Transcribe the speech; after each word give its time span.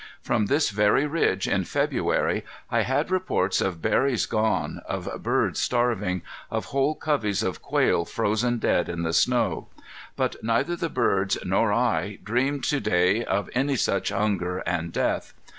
From 0.23 0.47
this 0.47 0.71
very 0.71 1.05
ridge, 1.05 1.47
in 1.47 1.63
February, 1.63 2.43
I 2.71 2.81
had 2.81 3.11
reports 3.11 3.61
of 3.61 3.83
berries 3.83 4.25
gone, 4.25 4.81
of 4.87 5.07
birds 5.21 5.59
starving, 5.59 6.23
of 6.49 6.65
whole 6.73 6.95
coveys 6.95 7.43
of 7.43 7.61
quail 7.61 8.03
frozen 8.05 8.57
dead 8.57 8.89
in 8.89 9.03
the 9.03 9.13
snow; 9.13 9.67
but 10.15 10.43
neither 10.43 10.75
the 10.75 10.89
birds 10.89 11.37
nor 11.45 11.71
I 11.71 12.17
dreamed 12.23 12.63
to 12.63 12.79
day 12.79 13.23
of 13.23 13.47
any 13.53 13.75
such 13.75 14.09
hunger 14.09 14.63
and 14.65 14.91
death. 14.91 15.35